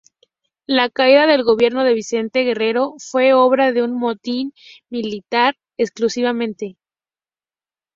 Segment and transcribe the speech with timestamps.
[0.65, 4.51] La caída del gobierno de Vicente Guerrero fue obra de un motín
[4.89, 6.75] militar, exclusivamente.